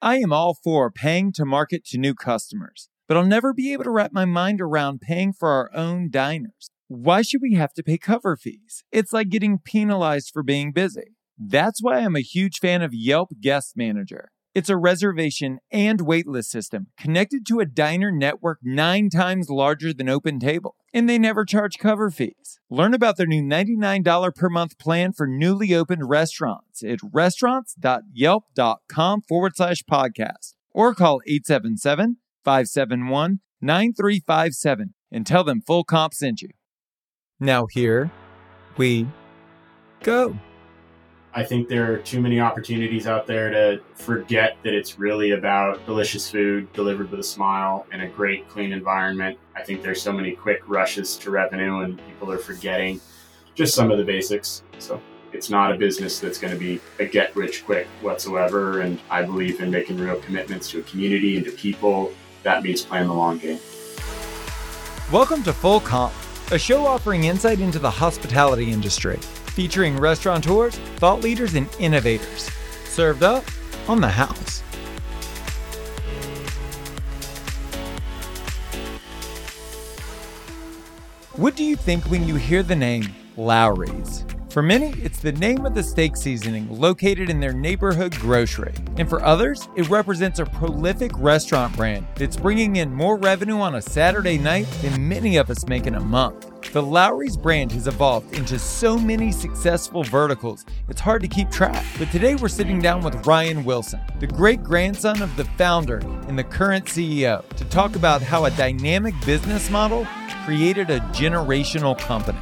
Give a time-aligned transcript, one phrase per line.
[0.00, 3.82] I am all for paying to market to new customers, but I'll never be able
[3.82, 6.70] to wrap my mind around paying for our own diners.
[6.86, 8.84] Why should we have to pay cover fees?
[8.92, 11.16] It's like getting penalized for being busy.
[11.36, 14.30] That's why I'm a huge fan of Yelp Guest Manager.
[14.58, 20.08] It's a reservation and waitlist system connected to a diner network nine times larger than
[20.08, 22.58] OpenTable, and they never charge cover fees.
[22.68, 29.52] Learn about their new $99 per month plan for newly opened restaurants at restaurants.yelp.com forward
[29.54, 36.48] slash podcast or call 877 571 9357 and tell them full comp sent you.
[37.38, 38.10] Now, here
[38.76, 39.06] we
[40.02, 40.36] go.
[41.34, 45.84] I think there are too many opportunities out there to forget that it's really about
[45.84, 49.38] delicious food delivered with a smile and a great, clean environment.
[49.54, 52.98] I think there's so many quick rushes to revenue, and people are forgetting
[53.54, 54.62] just some of the basics.
[54.78, 55.02] So
[55.32, 58.80] it's not a business that's going to be a get rich quick whatsoever.
[58.80, 62.10] And I believe in making real commitments to a community and to people.
[62.42, 63.58] That means playing the long game.
[65.12, 66.14] Welcome to Full Comp,
[66.50, 69.18] a show offering insight into the hospitality industry
[69.58, 72.48] featuring restaurateurs, thought leaders, and innovators.
[72.84, 73.44] Served up
[73.88, 74.60] on the house.
[81.32, 84.24] What do you think when you hear the name Lawry's?
[84.50, 88.72] For many, it's the name of the steak seasoning located in their neighborhood grocery.
[88.96, 93.74] And for others, it represents a prolific restaurant brand that's bringing in more revenue on
[93.74, 96.50] a Saturday night than many of us make in a month.
[96.72, 101.84] The Lawry's brand has evolved into so many successful verticals, it's hard to keep track.
[101.98, 106.38] But today we're sitting down with Ryan Wilson, the great grandson of the founder and
[106.38, 110.06] the current CEO, to talk about how a dynamic business model
[110.46, 112.38] created a generational company.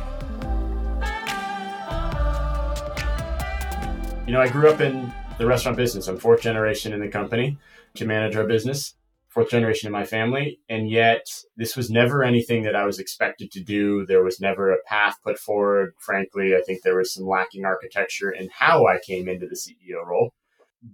[4.26, 6.08] You know, I grew up in the restaurant business.
[6.08, 7.58] I'm fourth generation in the company
[7.94, 8.96] to manage our business,
[9.28, 10.58] fourth generation in my family.
[10.68, 14.04] And yet, this was never anything that I was expected to do.
[14.04, 15.94] There was never a path put forward.
[16.00, 20.04] Frankly, I think there was some lacking architecture in how I came into the CEO
[20.04, 20.34] role.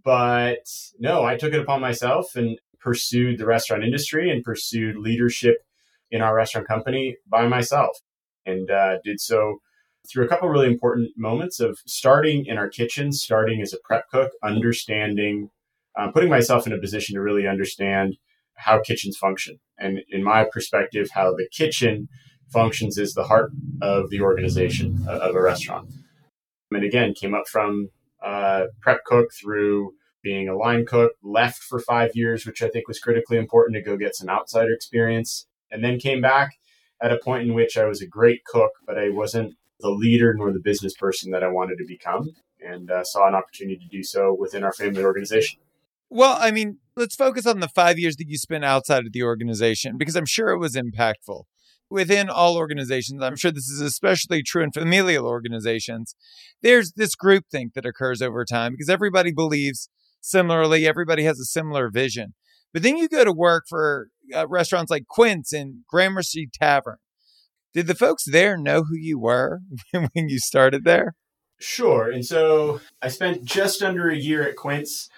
[0.04, 0.68] But
[0.98, 5.56] no, I took it upon myself and pursued the restaurant industry and pursued leadership
[6.10, 7.96] in our restaurant company by myself
[8.44, 9.60] and uh, did so
[10.08, 14.08] through a couple really important moments of starting in our kitchen, starting as a prep
[14.10, 15.50] cook, understanding,
[15.98, 18.16] um, putting myself in a position to really understand
[18.56, 19.58] how kitchens function.
[19.78, 22.08] And in my perspective, how the kitchen
[22.52, 25.90] functions is the heart of the organization uh, of a restaurant.
[26.70, 27.90] And again, came up from
[28.24, 32.86] uh, prep cook through being a line cook, left for five years, which I think
[32.86, 36.52] was critically important to go get some outsider experience, and then came back
[37.02, 40.34] at a point in which I was a great cook, but I wasn't the leader
[40.34, 43.88] nor the business person that I wanted to become, and uh, saw an opportunity to
[43.88, 45.60] do so within our family organization.
[46.08, 49.22] Well, I mean, let's focus on the five years that you spent outside of the
[49.22, 51.44] organization because I'm sure it was impactful.
[51.88, 56.14] Within all organizations, I'm sure this is especially true in familial organizations.
[56.62, 59.88] There's this groupthink that occurs over time because everybody believes
[60.20, 62.34] similarly, everybody has a similar vision.
[62.72, 66.96] But then you go to work for uh, restaurants like Quince and Gramercy Tavern,
[67.74, 69.60] did the folks there know who you were
[69.92, 71.14] when you started there?
[71.60, 72.10] Sure.
[72.10, 75.08] And so I spent just under a year at Quince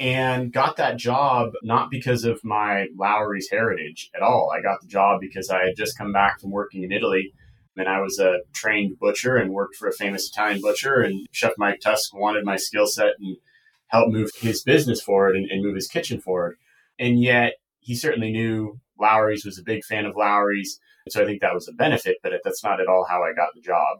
[0.00, 4.52] and got that job not because of my Lawry's heritage at all.
[4.56, 7.32] I got the job because I had just come back from working in Italy
[7.76, 11.00] and I was a trained butcher and worked for a famous Italian butcher.
[11.00, 13.36] And Chef Mike Tusk wanted my skill set and
[13.88, 16.56] help move his business forward and, and move his kitchen forward.
[16.98, 20.16] And yet he certainly knew Lawry's was a big fan of
[21.08, 23.32] Lawry's so I think that was a benefit, but that's not at all how I
[23.34, 23.98] got the job.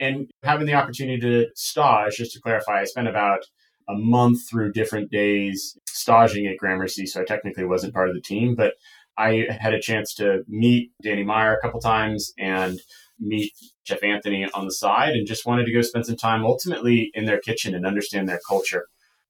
[0.00, 3.40] And having the opportunity to stage, just to clarify, I spent about
[3.88, 8.20] a month through different days staging at Gramercy, so I technically wasn't part of the
[8.20, 8.74] team, but
[9.16, 12.78] I had a chance to meet Danny Meyer a couple times and
[13.18, 13.52] meet
[13.84, 17.24] Jeff Anthony on the side and just wanted to go spend some time ultimately in
[17.24, 18.86] their kitchen and understand their culture.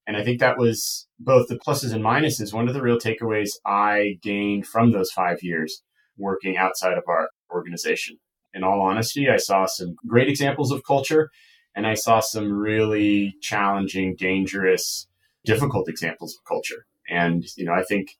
[0.06, 2.52] And I think that was both the pluses and minuses.
[2.52, 5.82] One of the real takeaways I gained from those five years
[6.18, 8.18] working outside of our organization.
[8.54, 11.30] In all honesty, I saw some great examples of culture
[11.74, 15.06] and I saw some really challenging, dangerous,
[15.44, 16.86] difficult examples of culture.
[17.08, 18.16] And, you know, I think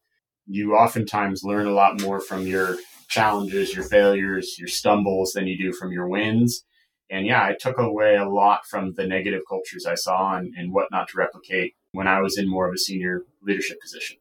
[0.47, 2.77] you oftentimes learn a lot more from your
[3.09, 6.65] challenges, your failures, your stumbles than you do from your wins.
[7.11, 10.73] And yeah, I took away a lot from the negative cultures I saw and, and
[10.73, 14.19] what not to replicate when I was in more of a senior leadership position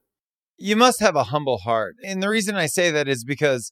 [0.58, 1.96] you must have a humble heart.
[2.04, 3.72] And the reason I say that is because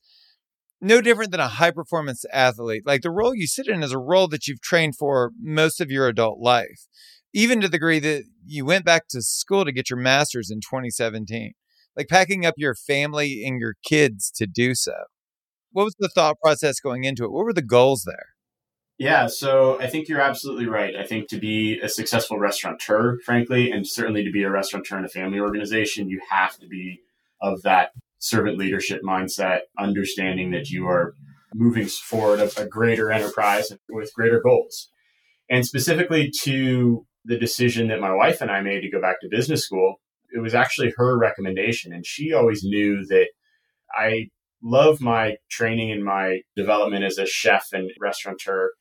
[0.82, 3.98] no different than a high performance athlete, like the role you sit in is a
[4.00, 6.88] role that you've trained for most of your adult life.
[7.34, 10.62] even to the degree that you went back to school to get your master's in
[10.62, 11.54] 2017,
[11.98, 14.94] like packing up your family and your kids to do so.
[15.72, 17.32] What was the thought process going into it?
[17.32, 18.35] What were the goals there?
[18.98, 20.96] Yeah, so I think you're absolutely right.
[20.96, 25.06] I think to be a successful restaurateur, frankly, and certainly to be a restaurateur in
[25.06, 27.02] a family organization, you have to be
[27.42, 31.14] of that servant leadership mindset, understanding that you are
[31.54, 34.90] moving forward a, a greater enterprise with greater goals.
[35.50, 39.28] And specifically to the decision that my wife and I made to go back to
[39.30, 39.96] business school,
[40.34, 41.94] it was actually her recommendation.
[41.94, 43.28] And she always knew that
[43.94, 44.30] I
[44.64, 48.72] love my training and my development as a chef and restaurateur.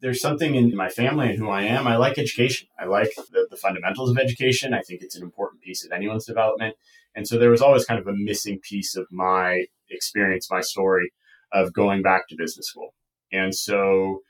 [0.00, 1.86] There's something in my family and who I am.
[1.86, 2.68] I like education.
[2.78, 4.72] I like the, the fundamentals of education.
[4.72, 6.76] I think it's an important piece of anyone's development.
[7.14, 11.12] And so there was always kind of a missing piece of my experience, my story
[11.52, 12.94] of going back to business school.
[13.32, 14.20] And so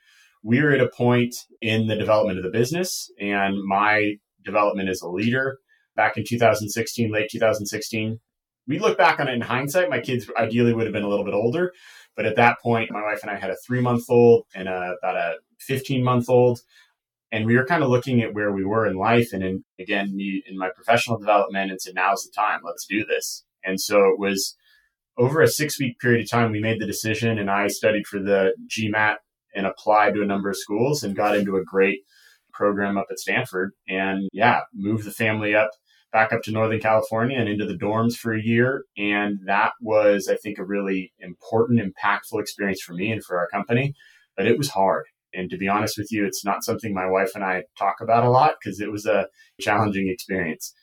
[0.43, 5.01] we were at a point in the development of the business and my development as
[5.01, 5.59] a leader
[5.95, 8.19] back in 2016, late 2016.
[8.67, 9.89] We look back on it in hindsight.
[9.89, 11.73] My kids ideally would have been a little bit older,
[12.15, 14.95] but at that point, my wife and I had a three month old and a,
[15.01, 16.61] about a 15 month old.
[17.31, 19.31] And we were kind of looking at where we were in life.
[19.31, 23.05] And in, again, me in my professional development and said, now's the time, let's do
[23.05, 23.45] this.
[23.63, 24.55] And so it was
[25.17, 28.19] over a six week period of time, we made the decision and I studied for
[28.19, 29.17] the GMAT
[29.55, 32.01] and applied to a number of schools and got into a great
[32.53, 33.71] program up at Stanford.
[33.87, 35.71] And yeah, moved the family up
[36.11, 38.83] back up to Northern California and into the dorms for a year.
[38.97, 43.47] And that was, I think, a really important, impactful experience for me and for our
[43.47, 43.93] company.
[44.35, 45.05] But it was hard.
[45.33, 48.23] And to be honest with you, it's not something my wife and I talk about
[48.23, 49.27] a lot because it was a
[49.59, 50.73] challenging experience.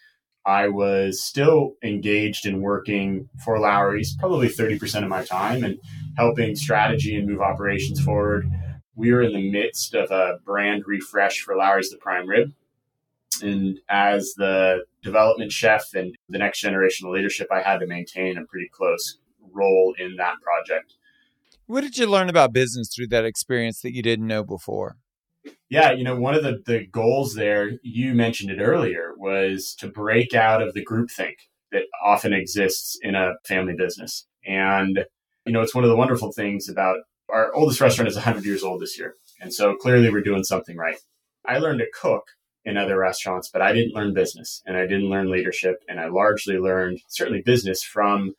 [0.47, 5.79] I was still engaged in working for Lawry's probably 30% of my time and
[6.17, 8.49] helping strategy and move operations forward.
[8.95, 12.53] We were in the midst of a brand refresh for Lawry's the Prime Rib.
[13.43, 18.39] And as the development chef and the next generation of leadership, I had to maintain
[18.39, 19.19] a pretty close
[19.53, 20.95] role in that project.
[21.69, 24.97] What did you learn about business through that experience that you didn't know before?
[25.69, 29.89] Yeah, you know, one of the, the goals there, you mentioned it earlier, was to
[29.89, 31.35] break out of the groupthink
[31.71, 34.27] that often exists in a family business.
[34.47, 35.05] And,
[35.45, 37.01] you know, it's one of the wonderful things about
[37.31, 39.17] our oldest restaurant is 100 years old this year.
[39.39, 40.97] And so clearly we're doing something right.
[41.45, 42.29] I learned to cook
[42.65, 45.83] in other restaurants, but I didn't learn business and I didn't learn leadership.
[45.87, 48.33] And I largely learned certainly business from,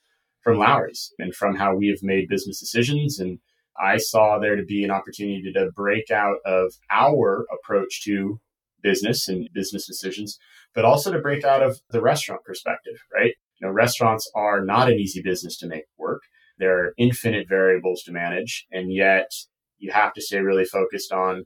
[0.49, 3.39] from Lawry's and from how we have made business decisions and
[3.79, 8.39] I saw there to be an opportunity to break out of our approach to
[8.81, 10.37] business and business decisions,
[10.73, 13.33] but also to break out of the restaurant perspective, right?
[13.59, 16.21] You know, restaurants are not an easy business to make work.
[16.57, 19.31] There are infinite variables to manage, and yet
[19.77, 21.45] you have to stay really focused on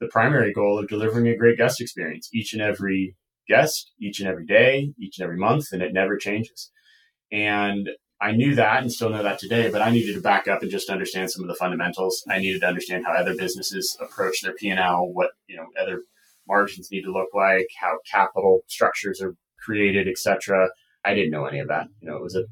[0.00, 3.16] the primary goal of delivering a great guest experience each and every
[3.48, 6.70] guest, each and every day, each and every month, and it never changes.
[7.32, 7.88] And
[8.22, 10.70] I knew that and still know that today, but I needed to back up and
[10.70, 12.22] just understand some of the fundamentals.
[12.30, 16.02] I needed to understand how other businesses approach their P&L, what, you know, other
[16.46, 20.68] margins need to look like, how capital structures are created, etc.
[21.04, 21.88] I didn't know any of that.
[22.00, 22.44] You know, it was a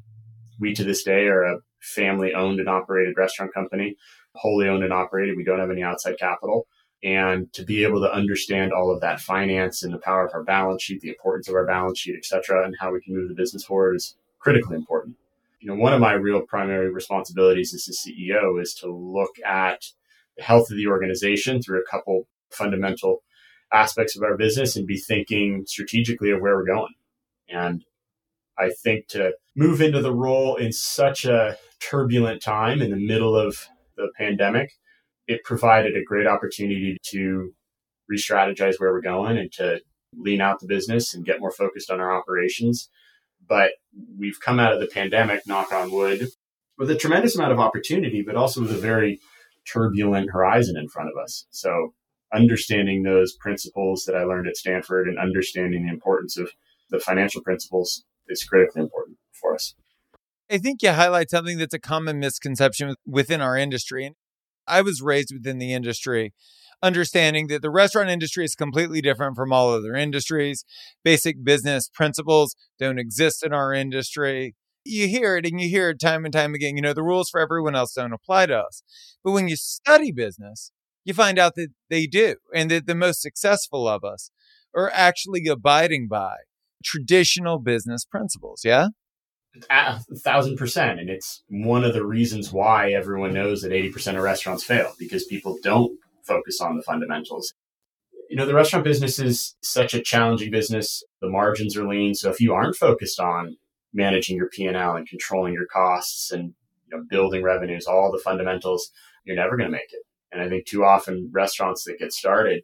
[0.59, 3.95] we to this day are a family owned and operated restaurant company,
[4.35, 5.37] wholly owned and operated.
[5.37, 6.67] We don't have any outside capital.
[7.01, 10.43] And to be able to understand all of that finance and the power of our
[10.43, 13.29] balance sheet, the importance of our balance sheet, et cetera, and how we can move
[13.29, 15.15] the business forward is critically important
[15.61, 19.85] you know, one of my real primary responsibilities as a CEO is to look at
[20.35, 23.23] the health of the organization through a couple fundamental
[23.71, 26.93] aspects of our business and be thinking strategically of where we're going.
[27.47, 27.85] And
[28.57, 33.35] I think to move into the role in such a turbulent time in the middle
[33.35, 34.71] of the pandemic,
[35.27, 37.53] it provided a great opportunity to
[38.09, 39.79] re strategize where we're going and to
[40.17, 42.89] lean out the business and get more focused on our operations
[43.47, 43.71] but
[44.17, 46.29] we've come out of the pandemic, knock on wood,
[46.77, 49.19] with a tremendous amount of opportunity, but also with a very
[49.71, 51.45] turbulent horizon in front of us.
[51.51, 51.93] So
[52.33, 56.51] understanding those principles that I learned at Stanford and understanding the importance of
[56.89, 59.75] the financial principles is critically important for us.
[60.49, 64.05] I think you highlight something that's a common misconception within our industry.
[64.05, 64.15] And
[64.67, 66.33] I was raised within the industry
[66.83, 70.65] understanding that the restaurant industry is completely different from all other industries.
[71.03, 74.55] Basic business principles don't exist in our industry.
[74.83, 76.75] You hear it and you hear it time and time again.
[76.75, 78.81] You know, the rules for everyone else don't apply to us.
[79.23, 80.71] But when you study business,
[81.05, 84.31] you find out that they do, and that the most successful of us
[84.75, 86.35] are actually abiding by
[86.83, 88.61] traditional business principles.
[88.63, 88.87] Yeah.
[89.69, 90.99] A thousand percent.
[90.99, 95.25] And it's one of the reasons why everyone knows that 80% of restaurants fail because
[95.25, 97.53] people don't focus on the fundamentals.
[98.29, 101.03] You know, the restaurant business is such a challenging business.
[101.21, 102.15] The margins are lean.
[102.15, 103.57] So if you aren't focused on
[103.93, 106.53] managing your P&L and controlling your costs and
[106.87, 108.91] you know, building revenues, all the fundamentals,
[109.25, 110.03] you're never going to make it.
[110.31, 112.63] And I think too often restaurants that get started,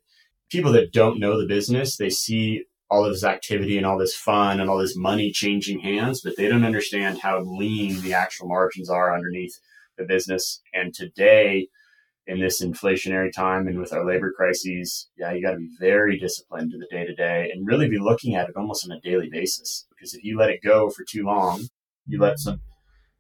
[0.50, 4.16] people that don't know the business, they see all of this activity and all this
[4.16, 8.48] fun and all this money changing hands, but they don't understand how lean the actual
[8.48, 9.60] margins are underneath
[9.98, 10.62] the business.
[10.74, 11.68] And today,
[12.28, 16.20] in this inflationary time and with our labor crises, yeah, you got to be very
[16.20, 19.00] disciplined to the day to day and really be looking at it almost on a
[19.00, 19.88] daily basis.
[19.90, 21.68] Because if you let it go for too long,
[22.06, 22.60] you let some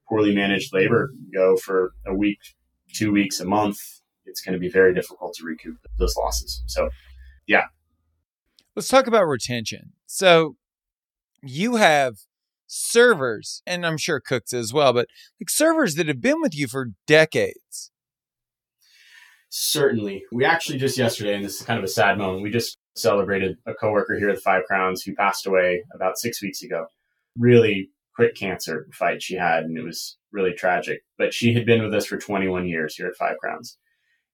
[0.09, 2.39] poorly managed labor go for a week,
[2.93, 3.79] two weeks, a month,
[4.25, 6.63] it's going to be very difficult to recoup those losses.
[6.67, 6.89] So,
[7.47, 7.65] yeah.
[8.75, 9.93] Let's talk about retention.
[10.05, 10.57] So,
[11.41, 12.17] you have
[12.67, 15.07] servers, and I'm sure cooks as well, but
[15.39, 17.91] like servers that have been with you for decades.
[19.49, 20.23] Certainly.
[20.31, 23.57] We actually just yesterday, and this is kind of a sad moment, we just celebrated
[23.65, 26.87] a coworker here at the Five Crowns who passed away about six weeks ago.
[27.37, 31.01] Really quick cancer fight she had, and it was really tragic.
[31.17, 33.77] But she had been with us for 21 years here at Five Crowns.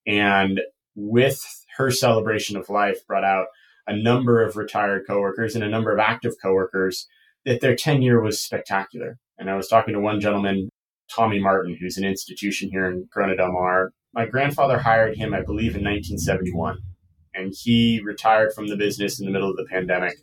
[0.07, 0.61] And
[0.95, 1.43] with
[1.77, 3.47] her celebration of life, brought out
[3.87, 7.07] a number of retired coworkers and a number of active coworkers
[7.45, 9.17] that their tenure was spectacular.
[9.37, 10.69] And I was talking to one gentleman,
[11.13, 13.91] Tommy Martin, who's an institution here in Corona Del Mar.
[14.13, 16.79] My grandfather hired him, I believe, in 1971.
[17.33, 20.17] And he retired from the business in the middle of the pandemic.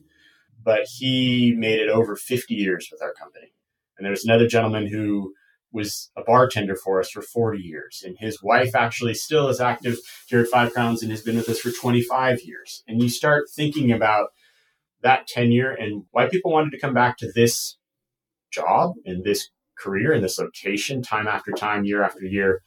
[0.63, 3.53] But he made it over 50 years with our company.
[3.99, 5.35] And there's another gentleman who
[5.73, 8.03] was a bartender for us for 40 years.
[8.05, 11.49] And his wife actually still is active here at Five Crowns and has been with
[11.49, 12.83] us for 25 years.
[12.87, 14.29] And you start thinking about
[15.03, 17.77] that tenure and why people wanted to come back to this
[18.53, 22.61] job and this career and this location time after time, year after year.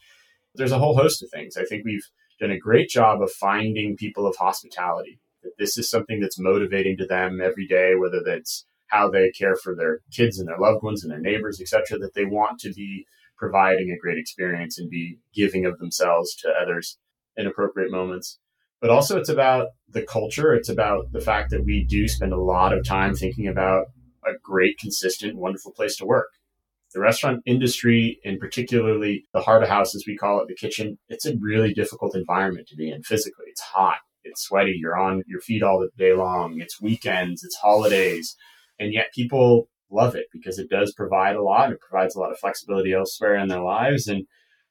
[0.55, 1.57] There's a whole host of things.
[1.57, 2.07] I think we've
[2.39, 5.19] done a great job of finding people of hospitality.
[5.43, 9.55] That this is something that's motivating to them every day, whether that's how they care
[9.55, 11.97] for their kids and their loved ones and their neighbors, etc.
[11.99, 13.05] That they want to be
[13.37, 16.97] providing a great experience and be giving of themselves to others
[17.35, 18.39] in appropriate moments
[18.83, 20.53] but also it's about the culture.
[20.53, 23.85] It's about the fact that we do spend a lot of time thinking about
[24.25, 26.27] a great, consistent, wonderful place to work.
[26.93, 30.97] The restaurant industry, and particularly the heart of house, as we call it, the kitchen,
[31.09, 33.45] it's a really difficult environment to be in physically.
[33.47, 37.57] It's hot, it's sweaty, you're on your feet all the day long, it's weekends, it's
[37.57, 38.35] holidays,
[38.79, 41.71] and yet people love it because it does provide a lot.
[41.71, 44.07] It provides a lot of flexibility elsewhere in their lives.
[44.07, 44.25] And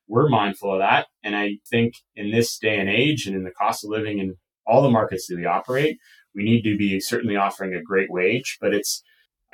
[0.08, 1.06] we're mindful of that.
[1.22, 4.34] And I think in this day and age and in the cost of living in
[4.66, 5.98] all the markets that we operate,
[6.34, 9.02] we need to be certainly offering a great wage, but it's,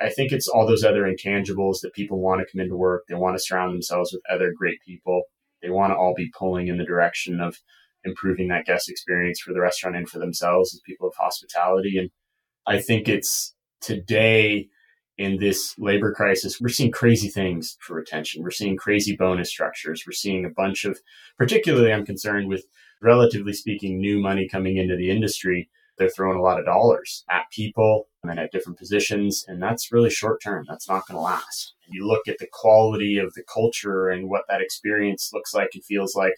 [0.01, 3.03] I think it's all those other intangibles that people want to come into work.
[3.07, 5.23] They want to surround themselves with other great people.
[5.61, 7.57] They want to all be pulling in the direction of
[8.05, 11.97] improving that guest experience for the restaurant and for themselves as people of hospitality.
[11.97, 12.09] And
[12.65, 14.69] I think it's today
[15.17, 18.41] in this labor crisis, we're seeing crazy things for retention.
[18.41, 20.03] We're seeing crazy bonus structures.
[20.07, 20.99] We're seeing a bunch of,
[21.37, 22.63] particularly, I'm concerned with,
[23.01, 25.69] relatively speaking, new money coming into the industry.
[25.97, 29.45] They're throwing a lot of dollars at people and at different positions.
[29.47, 30.65] And that's really short term.
[30.67, 31.73] That's not going to last.
[31.87, 35.83] You look at the quality of the culture and what that experience looks like and
[35.83, 36.33] feels like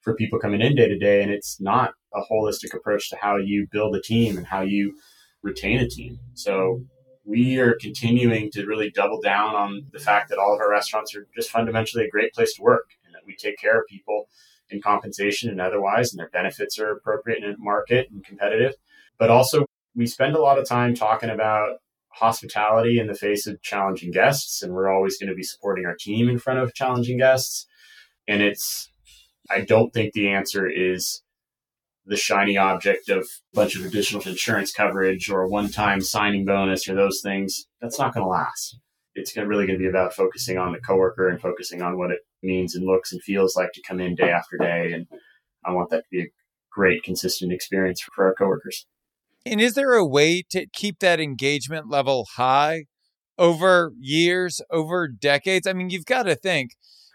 [0.00, 1.22] for people coming in day to day.
[1.22, 4.98] And it's not a holistic approach to how you build a team and how you
[5.42, 6.18] retain a team.
[6.34, 6.82] So
[7.24, 11.14] we are continuing to really double down on the fact that all of our restaurants
[11.14, 14.26] are just fundamentally a great place to work and that we take care of people
[14.70, 18.74] in compensation and otherwise, and their benefits are appropriate in market and competitive.
[19.18, 21.78] But also, we spend a lot of time talking about
[22.12, 25.96] hospitality in the face of challenging guests, and we're always going to be supporting our
[25.98, 27.66] team in front of challenging guests.
[28.26, 28.90] And it's,
[29.48, 31.22] I don't think the answer is
[32.06, 36.88] the shiny object of a bunch of additional insurance coverage or a one-time signing bonus
[36.88, 38.78] or those things, that's not going to last.
[39.14, 42.20] It's really going to be about focusing on the coworker and focusing on what it
[42.42, 44.92] means and looks and feels like to come in day after day.
[44.92, 45.06] And
[45.64, 46.30] I want that to be a
[46.72, 48.86] great, consistent experience for our coworkers.
[49.46, 52.84] And is there a way to keep that engagement level high
[53.38, 55.66] over years, over decades?
[55.66, 56.72] I mean, you've got to think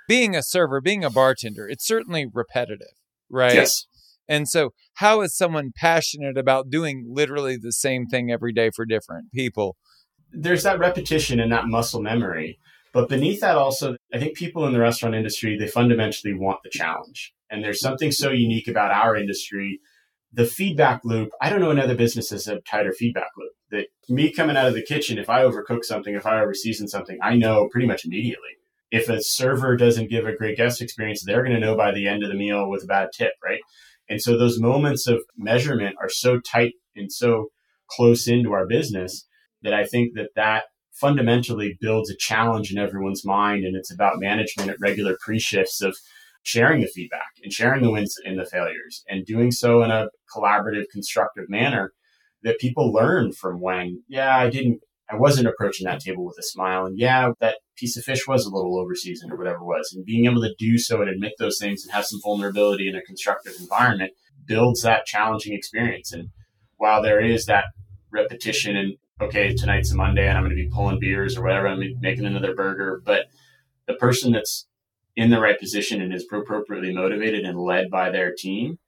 [0.08, 2.94] being a server, being a bartender, it's certainly repetitive,
[3.30, 3.54] right?
[3.54, 3.86] Yes.
[4.28, 8.86] And so, how is someone passionate about doing literally the same thing every day for
[8.86, 9.78] different people?
[10.32, 12.60] There's that repetition and that muscle memory.
[12.92, 16.70] But beneath that, also, I think people in the restaurant industry, they fundamentally want the
[16.70, 17.34] challenge.
[17.52, 19.80] And there's something so unique about our industry.
[20.34, 23.52] The feedback loop, I don't know another business has a tighter feedback loop.
[23.72, 27.18] That me coming out of the kitchen, if I overcook something, if I overseason something,
[27.24, 28.50] I know pretty much immediately.
[28.92, 32.08] If a server doesn't give a great guest experience, they're going to know by the
[32.08, 33.60] end of the meal with a bad tip, right?
[34.08, 37.48] And so those moments of measurement are so tight and so
[37.90, 39.28] close into our business
[39.64, 43.66] that I think that that fundamentally builds a challenge in everyone's mind.
[43.66, 45.98] And it's about management at regular pre shifts of
[46.46, 50.08] sharing the feedback and sharing the wins and the failures and doing so in a
[50.34, 51.92] collaborative, constructive manner
[52.44, 56.44] that people learn from when, yeah, I didn't, I wasn't approaching that table with a
[56.44, 56.86] smile.
[56.86, 59.92] And yeah, that piece of fish was a little overseasoned or whatever it was.
[59.96, 62.96] And being able to do so and admit those things and have some vulnerability in
[62.96, 64.12] a constructive environment
[64.46, 66.14] builds that challenging experience.
[66.14, 66.30] And
[66.78, 67.66] while there is that
[68.12, 71.68] repetition and okay, tonight's a Monday and I'm going to be pulling beers or whatever,
[71.68, 73.26] I'm making another burger, but
[73.88, 74.68] the person that's
[75.16, 78.80] in the right position and is appropriately motivated and led by their team,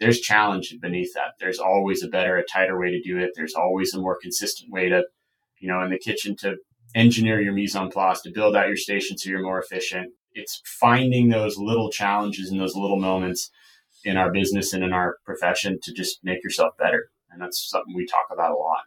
[0.00, 1.34] there's challenge beneath that.
[1.38, 3.30] There's always a better, a tighter way to do it.
[3.34, 5.04] There's always a more consistent way to,
[5.58, 6.56] you know, in the kitchen to
[6.94, 10.12] engineer your mise en place, to build out your station so you're more efficient.
[10.32, 13.50] It's finding those little challenges and those little moments
[14.04, 17.10] in our business and in our profession to just make yourself better.
[17.30, 18.82] And that's something we talk about a lot.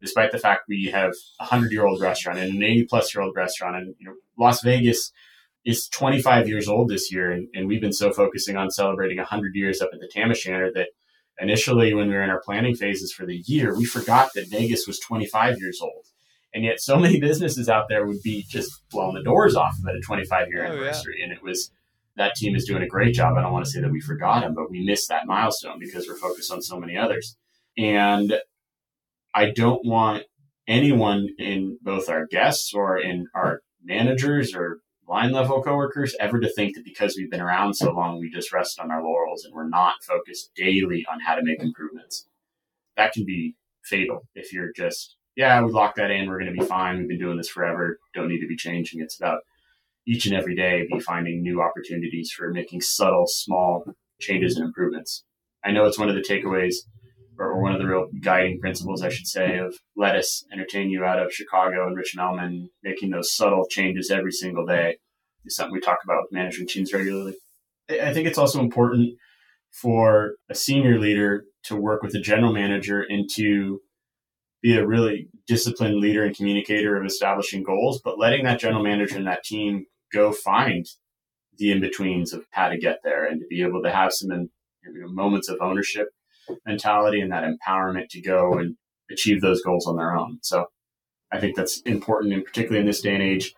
[0.00, 3.22] Despite the fact we have a hundred year old restaurant and an 80 plus year
[3.22, 5.12] old restaurant and you know, Las Vegas
[5.64, 7.30] is 25 years old this year.
[7.30, 10.70] And, and we've been so focusing on celebrating 100 years up at the Tam O'Shanter
[10.74, 10.88] that
[11.38, 14.86] initially, when we were in our planning phases for the year, we forgot that Vegas
[14.86, 16.06] was 25 years old.
[16.54, 19.88] And yet, so many businesses out there would be just blowing the doors off of
[19.88, 21.16] it, a 25 year oh, anniversary.
[21.18, 21.24] Yeah.
[21.24, 21.70] And it was
[22.16, 23.34] that team is doing a great job.
[23.36, 26.06] I don't want to say that we forgot them, but we missed that milestone because
[26.06, 27.36] we're focused on so many others.
[27.78, 28.34] And
[29.34, 30.24] I don't want
[30.68, 34.80] anyone in both our guests or in our managers or
[35.12, 38.50] line level coworkers ever to think that because we've been around so long, we just
[38.50, 42.26] rest on our laurels and we're not focused daily on how to make improvements.
[42.96, 43.54] That can be
[43.84, 46.96] fatal if you're just, yeah, we lock that in, we're going to be fine.
[46.96, 49.02] We've been doing this forever, don't need to be changing.
[49.02, 49.40] It's about
[50.06, 53.84] each and every day be finding new opportunities for making subtle, small
[54.18, 55.24] changes and improvements.
[55.62, 56.76] I know it's one of the takeaways
[57.42, 61.20] or one of the real guiding principles, I should say, of Lettuce Entertain You out
[61.20, 64.98] of Chicago and Rich Melman, making those subtle changes every single day
[65.44, 67.34] is something we talk about with management teams regularly.
[67.90, 69.14] I think it's also important
[69.72, 73.80] for a senior leader to work with a general manager and to
[74.62, 79.16] be a really disciplined leader and communicator of establishing goals, but letting that general manager
[79.16, 80.86] and that team go find
[81.58, 84.30] the in betweens of how to get there and to be able to have some
[84.30, 86.08] you know, moments of ownership
[86.66, 88.76] mentality and that empowerment to go and
[89.10, 90.38] achieve those goals on their own.
[90.42, 90.66] So
[91.30, 93.54] I think that's important, and particularly in this day and age.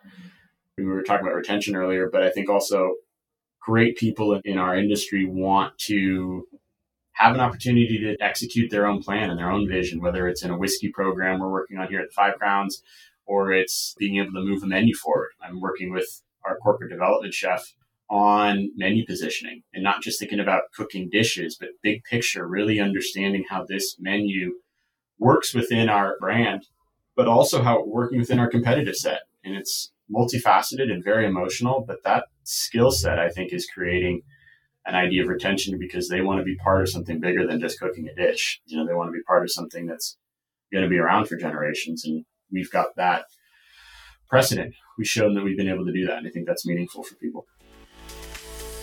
[0.77, 2.95] We were talking about retention earlier, but I think also
[3.61, 6.47] great people in our industry want to
[7.13, 10.51] have an opportunity to execute their own plan and their own vision, whether it's in
[10.51, 12.83] a whiskey program we're working on here at the Five Crowns,
[13.25, 15.31] or it's being able to move a menu forward.
[15.41, 17.73] I'm working with our corporate development chef
[18.11, 23.45] on menu positioning and not just thinking about cooking dishes, but big picture, really understanding
[23.49, 24.55] how this menu
[25.19, 26.67] works within our brand,
[27.17, 29.21] but also how it working within our competitive set.
[29.45, 34.23] And it's multifaceted and very emotional, but that skill set I think is creating
[34.87, 37.81] an idea of retention because they want to be part of something bigger than just
[37.81, 38.61] cooking a dish.
[38.67, 40.19] You know, they want to be part of something that's
[40.73, 42.05] going to be around for generations.
[42.05, 43.25] And we've got that
[44.29, 44.75] precedent.
[44.99, 46.19] We've shown that we've been able to do that.
[46.19, 47.47] And I think that's meaningful for people.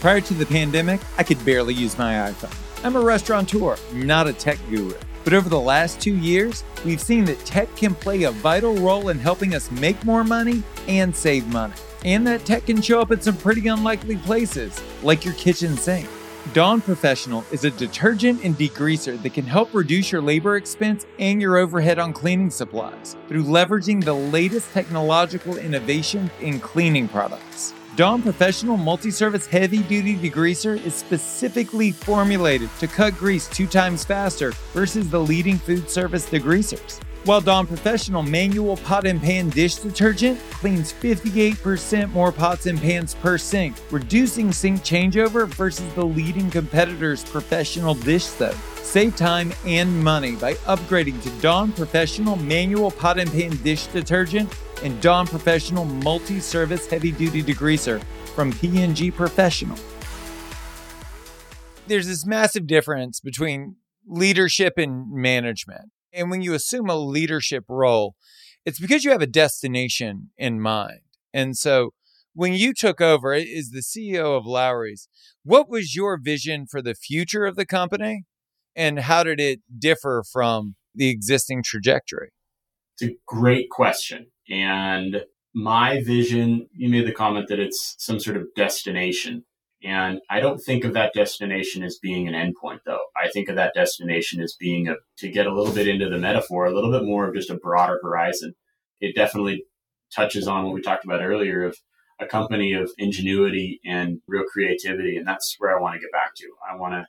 [0.02, 2.52] Prior to the pandemic, I could barely use my iPhone.
[2.84, 4.96] I'm a restaurateur, not a tech guru.
[5.24, 9.10] But over the last two years, we've seen that tech can play a vital role
[9.10, 11.76] in helping us make more money and save money.
[12.04, 16.10] And that tech can show up in some pretty unlikely places, like your kitchen sink.
[16.54, 21.40] Dawn Professional is a detergent and degreaser that can help reduce your labor expense and
[21.40, 27.76] your overhead on cleaning supplies through leveraging the latest technological innovation in cleaning products.
[27.98, 34.54] Dawn Professional Multi-Service Heavy Duty Degreaser is specifically formulated to cut grease two times faster
[34.72, 37.02] versus the leading food service degreasers.
[37.24, 43.14] While Dawn Professional Manual Pot and Pan Dish Detergent cleans 58% more pots and pans
[43.14, 48.56] per sink, reducing sink changeover versus the leading competitor's professional dish soap.
[48.78, 54.52] Save time and money by upgrading to Dawn Professional Manual Pot and Pan Dish Detergent
[54.84, 58.02] and Dawn Professional Multi Service Heavy Duty Degreaser
[58.34, 59.78] from P&G Professional.
[61.86, 63.76] There's this massive difference between
[64.08, 65.92] leadership and management.
[66.14, 68.16] And when you assume a leadership role,
[68.66, 71.02] it's because you have a destination in mind.
[71.34, 71.94] And so
[72.34, 75.08] when you took over as the CEO of Lawry's,
[75.44, 78.26] what was your vision for the future of the company?
[78.76, 82.30] And how did it differ from the existing trajectory?
[82.98, 84.28] It's a great question.
[84.50, 89.44] And my vision, you made the comment that it's some sort of destination.
[89.84, 93.06] And I don't think of that destination as being an endpoint, though.
[93.16, 96.20] I think of that destination as being a, to get a little bit into the
[96.20, 98.54] metaphor, a little bit more of just a broader horizon.
[99.00, 99.66] It definitely
[100.14, 101.76] touches on what we talked about earlier of
[102.20, 105.18] a company of ingenuity and real creativity.
[105.18, 106.48] And that's where I want to get back to.
[106.70, 107.06] I want to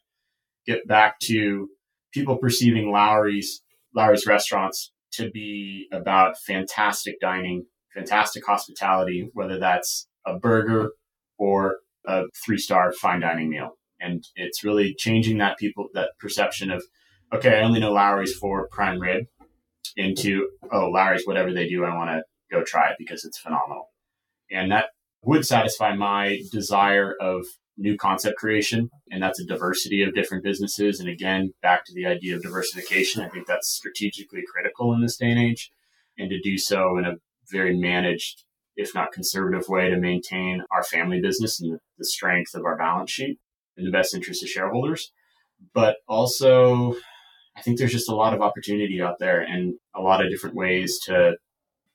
[0.67, 1.69] get back to
[2.13, 3.63] people perceiving Lawry's,
[3.95, 10.93] Lawry's restaurants to be about fantastic dining, fantastic hospitality, whether that's a burger
[11.37, 13.79] or a three star fine dining meal.
[14.01, 16.83] And it's really changing that people, that perception of,
[17.33, 19.27] okay, I only know Lawry's for prime rib
[19.97, 23.91] into, oh, Lawry's whatever they do, I want to go try it because it's phenomenal.
[24.51, 24.87] And that
[25.23, 27.45] would satisfy my desire of
[27.77, 28.91] new concept creation.
[29.11, 31.01] And that's a diversity of different businesses.
[31.01, 35.17] And again, back to the idea of diversification, I think that's strategically critical in this
[35.17, 35.71] day and age.
[36.19, 37.15] And to do so in a
[37.51, 38.45] very managed,
[38.77, 43.11] if not conservative way to maintain our family business and the strength of our balance
[43.11, 43.39] sheet
[43.77, 45.13] in the best interest of shareholders.
[45.75, 46.97] But also,
[47.57, 50.57] I think there's just a lot of opportunity out there and a lot of different
[50.57, 51.37] ways to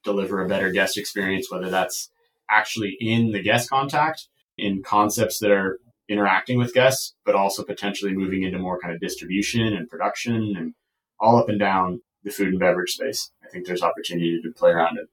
[0.03, 2.09] deliver a better guest experience, whether that's
[2.49, 8.13] actually in the guest contact in concepts that are interacting with guests, but also potentially
[8.13, 10.73] moving into more kind of distribution and production and
[11.19, 13.31] all up and down the food and beverage space.
[13.43, 15.07] I think there's opportunity to play around it.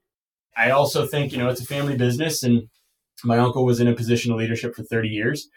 [0.57, 2.63] I also think, you know, it's a family business and
[3.23, 5.47] my uncle was in a position of leadership for 30 years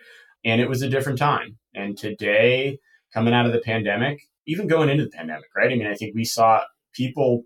[0.45, 1.59] and it was a different time.
[1.75, 2.79] And today,
[3.13, 5.71] coming out of the pandemic, even going into the pandemic, right?
[5.71, 6.63] I mean, I think we saw
[6.95, 7.43] people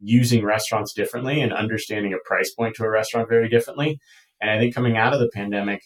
[0.00, 3.98] using restaurants differently and understanding a price point to a restaurant very differently.
[4.40, 5.82] And I think coming out of the pandemic,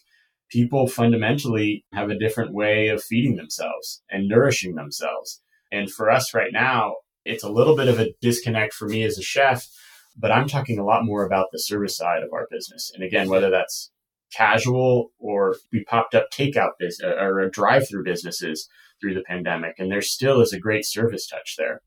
[0.50, 5.40] people fundamentally have a different way of feeding themselves and nourishing themselves.
[5.70, 9.16] And for us right now, it's a little bit of a disconnect for me as
[9.16, 9.66] a chef,
[10.16, 12.90] but I'm talking a lot more about the service side of our business.
[12.94, 13.90] And again, whether that's
[14.32, 18.68] casual or we popped up takeout business uh, or drive through businesses
[19.00, 21.80] through the pandemic, and there still is a great service touch there.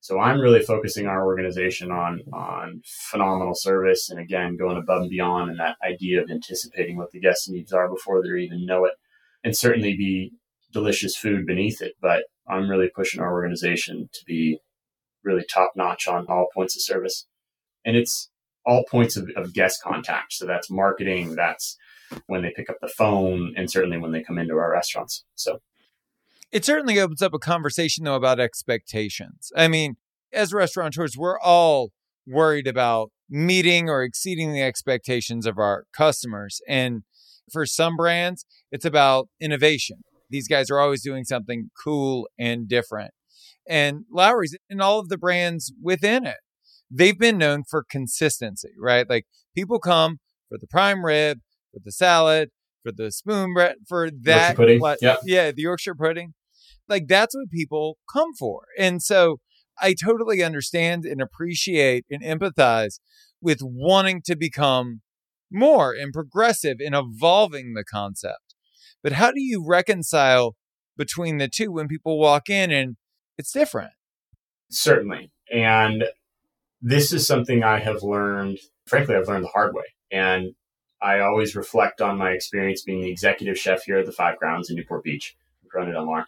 [0.00, 5.10] So I'm really focusing our organization on on phenomenal service and again going above and
[5.10, 8.84] beyond and that idea of anticipating what the guest needs are before they even know
[8.84, 8.94] it,
[9.44, 10.32] and certainly be
[10.72, 11.92] delicious food beneath it.
[12.00, 14.58] But I'm really pushing our organization to be
[15.22, 17.28] really top notch on all points of service,
[17.84, 18.30] and it's
[18.64, 20.34] all points of, of guest contact.
[20.34, 21.76] So that's marketing, that's
[22.26, 25.24] when they pick up the phone, and certainly when they come into our restaurants.
[25.34, 25.60] So
[26.50, 29.50] it certainly opens up a conversation, though, about expectations.
[29.56, 29.96] I mean,
[30.32, 31.90] as restaurateurs, we're all
[32.26, 36.60] worried about meeting or exceeding the expectations of our customers.
[36.68, 37.02] And
[37.50, 40.02] for some brands, it's about innovation.
[40.28, 43.12] These guys are always doing something cool and different.
[43.66, 46.38] And Lawry's and all of the brands within it,
[46.92, 49.08] they've been known for consistency, right?
[49.08, 51.38] Like people come for the prime rib,
[51.72, 52.50] for the salad,
[52.82, 54.58] for the spoon bread, for that.
[54.58, 55.16] What, yeah.
[55.24, 56.34] yeah, the Yorkshire pudding.
[56.88, 58.62] Like that's what people come for.
[58.78, 59.38] And so
[59.80, 62.98] I totally understand and appreciate and empathize
[63.40, 65.00] with wanting to become
[65.50, 68.54] more and progressive in evolving the concept.
[69.02, 70.54] But how do you reconcile
[70.96, 72.96] between the two when people walk in and
[73.38, 73.92] it's different?
[74.70, 75.30] Certainly.
[75.52, 76.04] And
[76.82, 79.84] this is something I have learned, frankly, I've learned the hard way.
[80.10, 80.54] And
[81.00, 84.68] I always reflect on my experience being the executive chef here at the Five Crowns
[84.68, 85.36] in Newport Beach,
[85.70, 86.26] Corona Del Mar.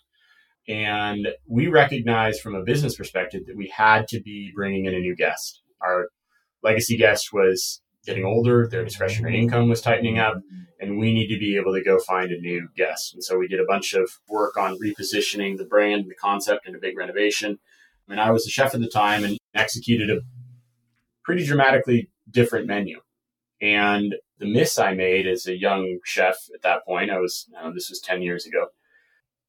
[0.67, 5.01] And we recognized from a business perspective that we had to be bringing in a
[5.01, 5.63] new guest.
[5.81, 6.09] Our
[6.63, 10.37] legacy guest was getting older, their discretionary income was tightening up,
[10.81, 13.15] and we need to be able to go find a new guest.
[13.15, 16.77] And so we did a bunch of work on repositioning the brand, the concept, and
[16.77, 17.59] a big renovation.
[18.07, 20.21] I mean, I was the chef at the time and executed a
[21.25, 23.01] pretty dramatically different menu.
[23.61, 27.73] And the miss I made as a young chef at that point, I was, know,
[27.73, 28.67] this was 10 years ago,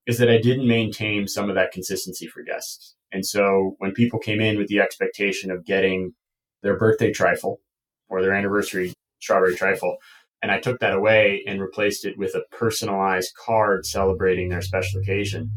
[0.06, 2.96] is that I didn't maintain some of that consistency for guests.
[3.12, 6.14] And so when people came in with the expectation of getting
[6.62, 7.62] their birthday trifle
[8.08, 9.98] or their anniversary strawberry trifle,
[10.42, 15.02] and I took that away and replaced it with a personalized card celebrating their special
[15.02, 15.52] occasion,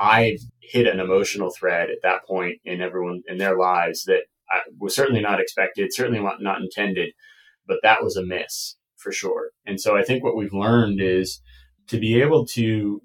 [0.00, 4.22] I hit an emotional thread at that point in everyone in their lives that
[4.78, 7.12] was certainly not expected, certainly not intended,
[7.66, 9.50] but that was a miss for sure.
[9.66, 11.40] And so I think what we've learned is
[11.88, 13.00] to be able to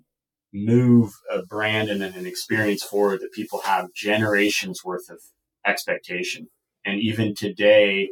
[0.54, 5.20] move a brand and an experience forward that people have generations worth of
[5.66, 6.48] expectation.
[6.86, 8.10] And even today,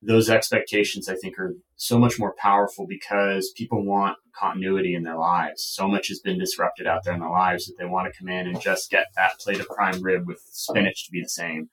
[0.00, 5.18] those expectations I think are so much more powerful because people want continuity in their
[5.18, 5.62] lives.
[5.62, 8.28] So much has been disrupted out there in their lives that they want to come
[8.28, 11.68] in and just get that plate of prime rib with spinach to be the same.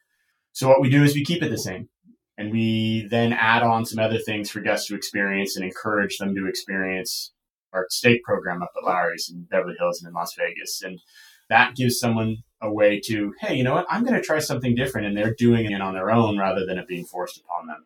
[0.56, 1.90] So what we do is we keep it the same.
[2.38, 6.34] And we then add on some other things for guests to experience and encourage them
[6.34, 7.34] to experience
[7.74, 10.82] our steak program up at Lawry's in Beverly Hills and in Las Vegas.
[10.82, 11.02] And
[11.50, 13.86] that gives someone a way to, hey, you know what?
[13.90, 15.08] I'm going to try something different.
[15.08, 17.86] And they're doing it on their own rather than it being forced upon them.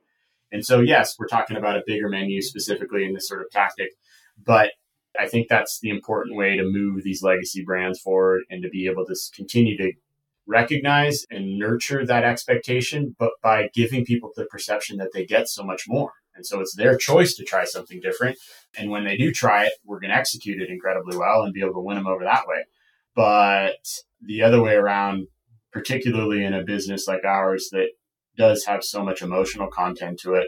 [0.52, 3.90] And so, yes, we're talking about a bigger menu specifically in this sort of tactic.
[4.38, 4.74] But
[5.20, 8.86] I think that's the important way to move these legacy brands forward and to be
[8.86, 9.92] able to continue to
[10.50, 15.64] recognize and nurture that expectation, but by giving people the perception that they get so
[15.64, 16.12] much more.
[16.36, 18.38] And so it's their choice to try something different.
[18.78, 21.62] And when they do try it, we're going to execute it incredibly well and be
[21.62, 22.64] able to win them over that way.
[23.16, 23.86] But
[24.22, 25.28] the other way around,
[25.72, 27.90] particularly in a business like ours that
[28.36, 30.48] does have so much emotional content to it,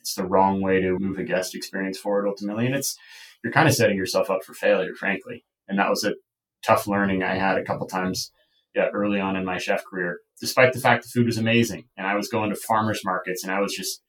[0.00, 2.66] it's the wrong way to move a guest experience forward ultimately.
[2.66, 2.96] And it's,
[3.44, 5.44] you're kind of setting yourself up for failure, frankly.
[5.68, 6.14] And that was a
[6.64, 8.30] tough learning I had a couple times
[8.76, 11.86] yeah, early on in my chef career, despite the fact the food was amazing.
[11.96, 14.02] And I was going to farmers markets and I was just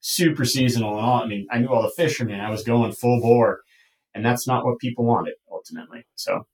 [0.00, 1.22] super seasonal and all.
[1.22, 2.40] I mean, I knew all the fishermen.
[2.40, 3.60] I was going full bore.
[4.14, 6.04] And that's not what people wanted ultimately.
[6.16, 6.46] So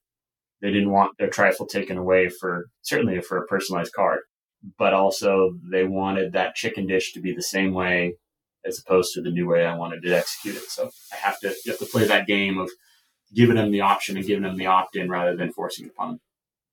[0.61, 4.21] they didn't want their trifle taken away for certainly for a personalized card,
[4.79, 8.17] but also they wanted that chicken dish to be the same way
[8.67, 10.69] as opposed to the new way I wanted to execute it.
[10.71, 12.71] So I have to you have to play that game of
[13.35, 16.09] giving them the option and giving them the opt in rather than forcing it upon
[16.09, 16.21] them.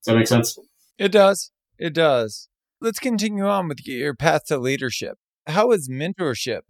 [0.03, 0.57] Does that make sense?
[0.97, 1.51] It does.
[1.77, 2.47] It does.
[2.79, 5.17] Let's continue on with your path to leadership.
[5.47, 6.61] How has mentorship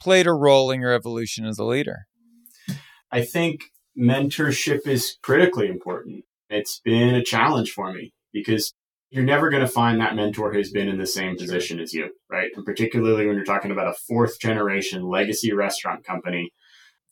[0.00, 2.06] played a role in your evolution as a leader?
[3.10, 3.60] I think
[3.98, 6.24] mentorship is critically important.
[6.50, 8.74] It's been a challenge for me because
[9.10, 12.10] you're never going to find that mentor who's been in the same position as you,
[12.28, 12.50] right?
[12.56, 16.50] And particularly when you're talking about a fourth generation legacy restaurant company,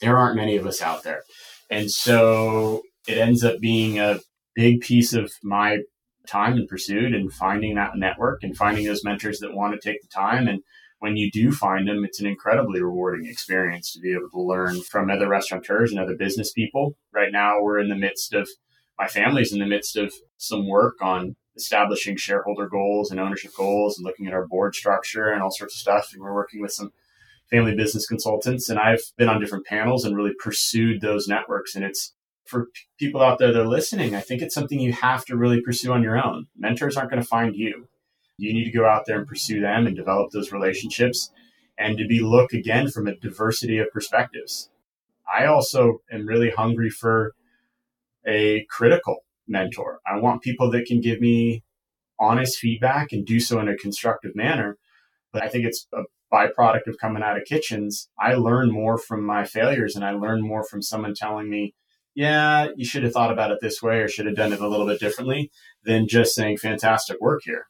[0.01, 1.23] there aren't many of us out there.
[1.71, 4.19] And so it ends up being a
[4.55, 5.79] big piece of my
[6.27, 10.01] time and pursued and finding that network and finding those mentors that want to take
[10.03, 10.49] the time.
[10.49, 10.63] And
[10.99, 14.83] when you do find them, it's an incredibly rewarding experience to be able to learn
[14.83, 16.97] from other restaurateurs and other business people.
[17.13, 18.49] Right now, we're in the midst of
[18.99, 23.99] my family's in the midst of some work on establishing shareholder goals and ownership goals
[23.99, 26.11] and looking at our board structure and all sorts of stuff.
[26.13, 26.91] And we're working with some
[27.51, 28.69] family business consultants.
[28.69, 31.75] And I've been on different panels and really pursued those networks.
[31.75, 35.25] And it's for people out there that are listening, I think it's something you have
[35.27, 36.47] to really pursue on your own.
[36.57, 37.89] Mentors aren't going to find you.
[38.37, 41.31] You need to go out there and pursue them and develop those relationships
[41.79, 44.71] and to be look again from a diversity of perspectives.
[45.33, 47.33] I also am really hungry for
[48.27, 50.01] a critical mentor.
[50.07, 51.63] I want people that can give me
[52.19, 54.79] honest feedback and do so in a constructive manner.
[55.33, 56.03] But I think it's a
[56.33, 58.09] byproduct of coming out of kitchens.
[58.19, 61.75] I learn more from my failures and I learn more from someone telling me,
[62.15, 64.69] yeah, you should have thought about it this way or should have done it a
[64.69, 65.51] little bit differently
[65.85, 67.67] than just saying fantastic work here.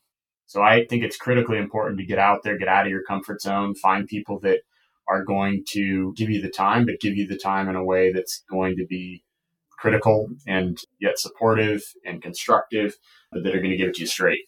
[0.46, 3.40] So I think it's critically important to get out there, get out of your comfort
[3.40, 4.60] zone, find people that
[5.08, 8.12] are going to give you the time, but give you the time in a way
[8.12, 9.24] that's going to be
[9.70, 12.96] critical and yet supportive and constructive
[13.32, 14.40] that are going to give it to you straight.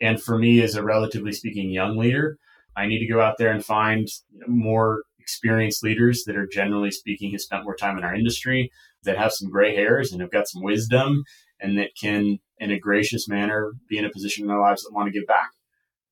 [0.00, 2.36] And for me, as a relatively speaking young leader,
[2.76, 4.08] I need to go out there and find
[4.46, 8.70] more experienced leaders that are generally speaking have spent more time in our industry,
[9.04, 11.24] that have some gray hairs and have got some wisdom,
[11.60, 14.92] and that can, in a gracious manner, be in a position in their lives that
[14.92, 15.50] want to give back.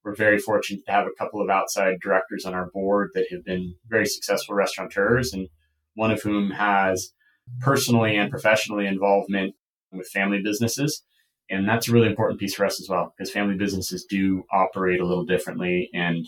[0.04, 3.44] We're very fortunate to have a couple of outside directors on our board that have
[3.44, 5.48] been very successful restaurateurs, and
[5.94, 7.12] one of whom has
[7.60, 9.54] personally and professionally involvement
[9.92, 11.02] with family businesses.
[11.50, 15.00] And that's a really important piece for us as well, because family businesses do operate
[15.00, 16.26] a little differently and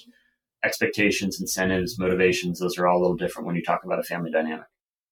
[0.65, 4.31] expectations, incentives, motivations, those are all a little different when you talk about a family
[4.31, 4.67] dynamic.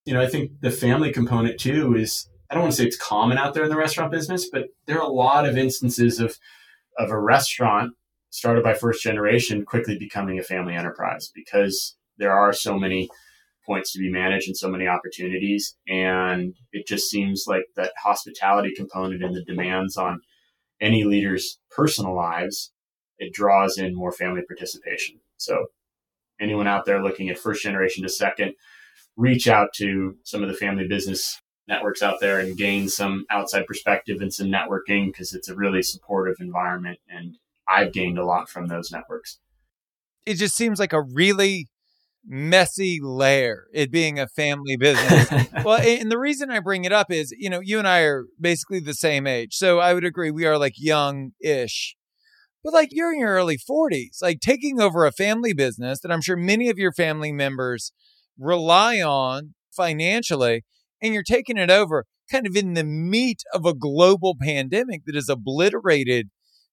[0.05, 2.97] You know, I think the family component too is, I don't want to say it's
[2.97, 6.37] common out there in the restaurant business, but there are a lot of instances of,
[6.97, 7.93] of a restaurant
[8.29, 13.09] started by first generation quickly becoming a family enterprise because there are so many
[13.65, 15.75] points to be managed and so many opportunities.
[15.87, 20.21] And it just seems like that hospitality component and the demands on
[20.79, 22.71] any leader's personal lives,
[23.19, 25.19] it draws in more family participation.
[25.37, 25.67] So
[26.39, 28.53] anyone out there looking at first generation to second,
[29.17, 33.65] reach out to some of the family business networks out there and gain some outside
[33.65, 36.99] perspective and some networking because it's a really supportive environment.
[37.09, 39.39] And I've gained a lot from those networks.
[40.25, 41.67] It just seems like a really
[42.25, 45.29] messy layer, it being a family business.
[45.65, 48.25] well, and the reason I bring it up is, you know, you and I are
[48.39, 49.55] basically the same age.
[49.55, 51.95] So I would agree we are like young ish.
[52.63, 56.21] But like you're in your early 40s, like taking over a family business that I'm
[56.21, 57.91] sure many of your family members
[58.37, 60.63] rely on financially,
[61.01, 65.15] and you're taking it over kind of in the meat of a global pandemic that
[65.15, 66.29] has obliterated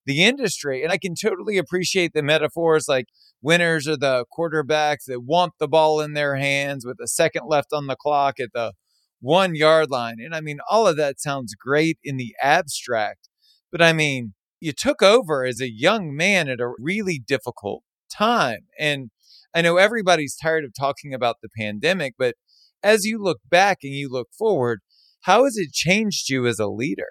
[0.07, 0.83] the industry.
[0.83, 3.07] And I can totally appreciate the metaphors like
[3.41, 7.73] Winners are the quarterbacks that want the ball in their hands with a second left
[7.73, 8.73] on the clock at the
[9.21, 10.17] one yard line.
[10.19, 13.29] And I mean, all of that sounds great in the abstract,
[13.71, 18.67] but I mean, you took over as a young man at a really difficult time.
[18.79, 19.11] And
[19.59, 22.37] I know everybody's tired of talking about the pandemic, but
[22.81, 24.83] as you look back and you look forward,
[25.23, 27.09] how has it changed you as a leader?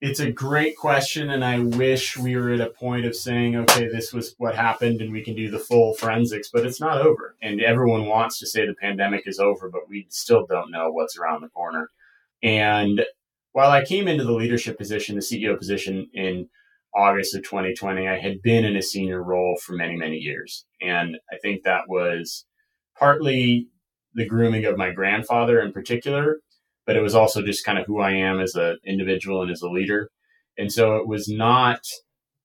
[0.00, 3.86] It's a great question, and I wish we were at a point of saying, okay,
[3.86, 7.36] this was what happened and we can do the full forensics, but it's not over.
[7.40, 11.16] And everyone wants to say the pandemic is over, but we still don't know what's
[11.16, 11.90] around the corner.
[12.42, 13.06] And
[13.52, 16.48] while I came into the leadership position, the CEO position in
[16.96, 20.64] August of 2020, I had been in a senior role for many, many years.
[20.80, 22.46] And I think that was
[22.98, 23.68] partly
[24.14, 26.38] the grooming of my grandfather in particular,
[26.86, 29.60] but it was also just kind of who I am as an individual and as
[29.60, 30.10] a leader.
[30.56, 31.80] And so it was not,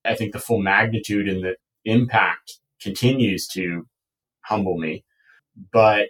[0.04, 3.88] I think, the full magnitude and the impact continues to
[4.42, 5.06] humble me.
[5.72, 6.10] But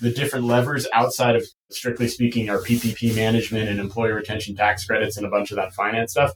[0.00, 5.16] the different levers outside of strictly speaking our PPP management and employer retention tax credits
[5.16, 6.32] and a bunch of that finance stuff,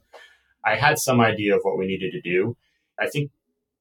[0.66, 2.56] I had some idea of what we needed to do.
[2.98, 3.30] I think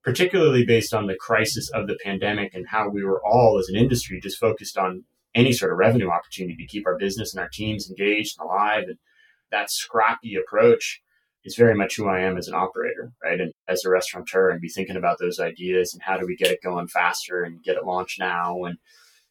[0.04, 3.76] particularly based on the crisis of the pandemic and how we were all as an
[3.76, 7.50] industry just focused on any sort of revenue opportunity to keep our business and our
[7.52, 8.84] teams engaged and alive.
[8.88, 8.98] And
[9.52, 11.02] that scrappy approach
[11.44, 13.42] is very much who I am as an operator, right?
[13.42, 16.52] And as a restaurateur and be thinking about those ideas and how do we get
[16.52, 18.64] it going faster and get it launched now.
[18.64, 18.78] And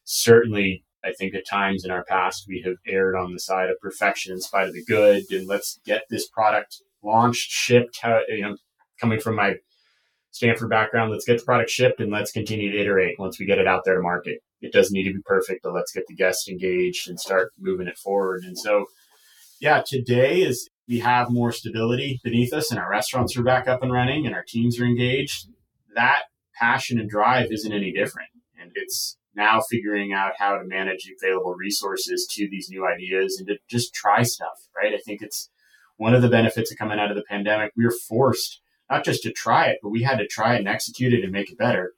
[0.03, 3.79] certainly I think at times in our past we have erred on the side of
[3.79, 8.41] perfection in spite of the good and let's get this product launched, shipped, how, you
[8.41, 8.57] know,
[8.99, 9.55] coming from my
[10.31, 13.59] Stanford background, let's get the product shipped and let's continue to iterate once we get
[13.59, 16.15] it out there to market it doesn't need to be perfect, but let's get the
[16.15, 18.43] guests engaged and start moving it forward.
[18.43, 18.85] And so,
[19.61, 23.83] yeah, today is we have more stability beneath us and our restaurants are back up
[23.83, 25.47] and running and our teams are engaged.
[25.93, 26.23] That
[26.59, 28.29] passion and drive isn't any different.
[28.59, 33.47] And it's now figuring out how to manage available resources to these new ideas and
[33.47, 34.93] to just try stuff, right?
[34.93, 35.49] I think it's
[35.97, 37.71] one of the benefits of coming out of the pandemic.
[37.75, 40.67] We were forced not just to try it, but we had to try it and
[40.67, 41.93] execute it and make it better.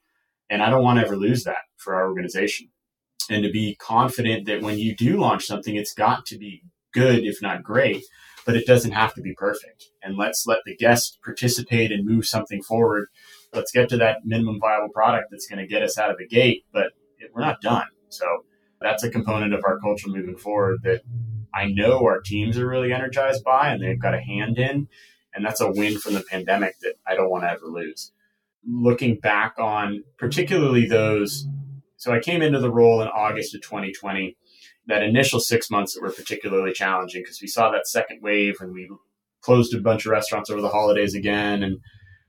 [0.49, 2.69] And I don't want to ever lose that for our organization.
[3.29, 7.25] And to be confident that when you do launch something, it's got to be good,
[7.25, 8.03] if not great,
[8.45, 9.89] but it doesn't have to be perfect.
[10.01, 13.07] And let's let the guest participate and move something forward.
[13.53, 16.27] Let's get to that minimum viable product that's going to get us out of the
[16.27, 16.91] gate, but
[17.33, 17.87] we're not done.
[18.07, 18.25] So
[18.79, 21.01] that's a component of our culture moving forward that
[21.53, 24.87] I know our teams are really energized by and they've got a hand in.
[25.33, 28.11] And that's a win from the pandemic that I don't want to ever lose
[28.67, 31.47] looking back on particularly those.
[31.95, 34.35] So I came into the role in August of 2020.
[34.87, 38.73] That initial six months that were particularly challenging because we saw that second wave and
[38.73, 38.89] we
[39.41, 41.61] closed a bunch of restaurants over the holidays again.
[41.61, 41.79] And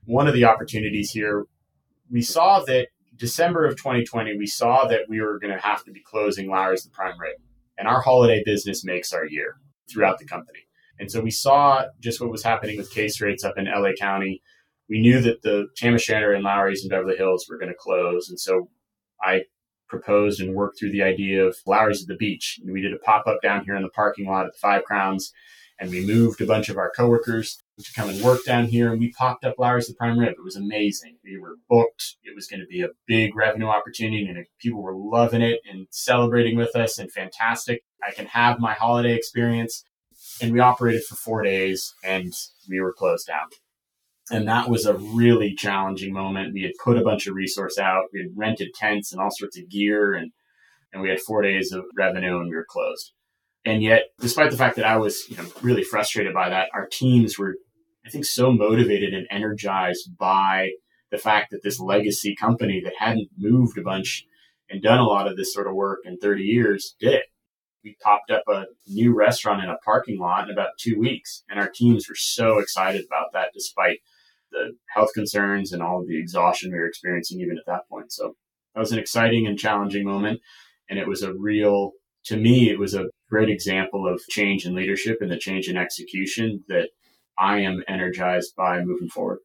[0.05, 1.45] one of the opportunities here,
[2.11, 5.91] we saw that December of 2020, we saw that we were going to have to
[5.91, 7.37] be closing Lawry's the prime rib.
[7.79, 9.55] And our holiday business makes our year
[9.91, 10.59] throughout the company.
[10.99, 14.41] And so we saw just what was happening with case rates up in LA County
[14.89, 18.27] we knew that the Tam and Lawry's in Beverly Hills were going to close.
[18.29, 18.69] And so
[19.21, 19.43] I
[19.87, 22.59] proposed and worked through the idea of Lawry's at the beach.
[22.63, 24.83] And we did a pop up down here in the parking lot at the Five
[24.83, 25.31] Crowns.
[25.79, 28.91] And we moved a bunch of our coworkers to come and work down here.
[28.91, 30.33] And we popped up Lawry's the Prime Rib.
[30.37, 31.17] It was amazing.
[31.23, 32.17] We were booked.
[32.23, 34.25] It was going to be a big revenue opportunity.
[34.27, 37.83] And people were loving it and celebrating with us and fantastic.
[38.05, 39.85] I can have my holiday experience.
[40.41, 42.33] And we operated for four days and
[42.69, 43.47] we were closed down.
[44.31, 46.53] And that was a really challenging moment.
[46.53, 48.05] We had put a bunch of resource out.
[48.13, 50.31] We had rented tents and all sorts of gear and,
[50.93, 53.13] and we had four days of revenue and we were closed.
[53.65, 56.87] And yet, despite the fact that I was you know, really frustrated by that, our
[56.87, 57.55] teams were,
[58.05, 60.71] I think, so motivated and energized by
[61.11, 64.25] the fact that this legacy company that hadn't moved a bunch
[64.69, 67.25] and done a lot of this sort of work in 30 years did it.
[67.83, 71.59] We popped up a new restaurant in a parking lot in about two weeks, and
[71.59, 73.99] our teams were so excited about that, despite
[74.51, 78.11] the health concerns and all of the exhaustion we were experiencing even at that point.
[78.11, 78.35] So
[78.73, 80.41] that was an exciting and challenging moment.
[80.89, 81.91] And it was a real,
[82.25, 85.77] to me, it was a great example of change in leadership and the change in
[85.77, 86.89] execution that
[87.37, 89.39] I am energized by moving forward.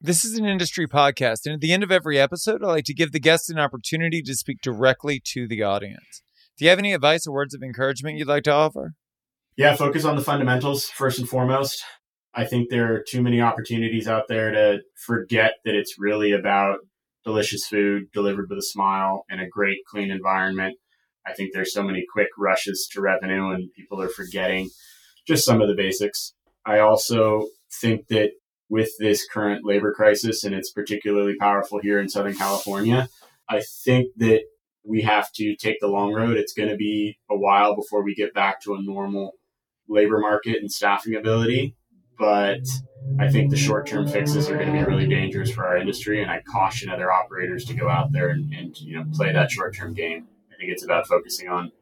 [0.00, 2.94] This is an industry podcast, and at the end of every episode, I like to
[2.94, 6.22] give the guests an opportunity to speak directly to the audience.
[6.56, 8.92] Do you have any advice or words of encouragement you'd like to offer?
[9.56, 11.82] Yeah, focus on the fundamentals first and foremost.
[12.32, 16.78] I think there are too many opportunities out there to forget that it's really about
[17.24, 20.76] delicious food delivered with a smile and a great, clean environment.
[21.28, 24.70] I think there's so many quick rushes to revenue and people are forgetting
[25.26, 26.32] just some of the basics.
[26.64, 28.32] I also think that
[28.68, 33.08] with this current labor crisis, and it's particularly powerful here in Southern California,
[33.48, 34.42] I think that
[34.84, 36.36] we have to take the long road.
[36.36, 39.32] It's going to be a while before we get back to a normal
[39.88, 41.74] labor market and staffing ability.
[42.18, 42.62] But
[43.20, 46.20] I think the short term fixes are going to be really dangerous for our industry.
[46.20, 49.50] And I caution other operators to go out there and, and you know play that
[49.50, 50.26] short term game.
[50.58, 51.72] I think it's about focusing on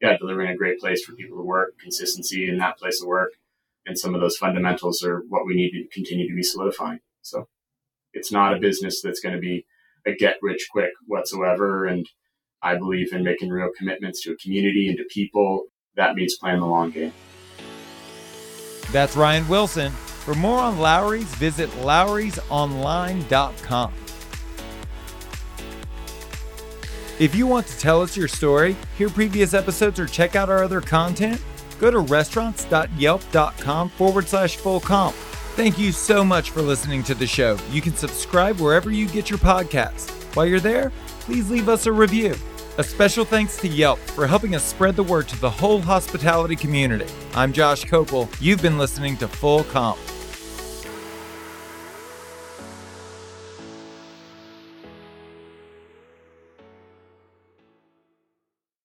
[0.00, 3.30] yeah, delivering a great place for people to work, consistency in that place of work.
[3.86, 6.98] And some of those fundamentals are what we need to continue to be solidifying.
[7.22, 7.48] So
[8.12, 9.64] it's not a business that's going to be
[10.06, 11.86] a get rich quick whatsoever.
[11.86, 12.06] And
[12.60, 15.66] I believe in making real commitments to a community and to people.
[15.96, 17.12] That means playing the long game.
[18.90, 19.92] That's Ryan Wilson.
[19.92, 23.92] For more on Lawry's, visit lawrysonline.com.
[27.20, 30.64] If you want to tell us your story, hear previous episodes, or check out our
[30.64, 31.40] other content,
[31.78, 35.14] go to restaurants.yelp.com forward slash full comp.
[35.54, 37.56] Thank you so much for listening to the show.
[37.70, 40.10] You can subscribe wherever you get your podcasts.
[40.34, 40.90] While you're there,
[41.20, 42.34] please leave us a review.
[42.78, 46.56] A special thanks to Yelp for helping us spread the word to the whole hospitality
[46.56, 47.06] community.
[47.34, 48.28] I'm Josh Kopel.
[48.40, 50.00] You've been listening to Full Comp.